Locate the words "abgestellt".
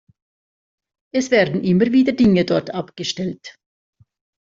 2.73-3.55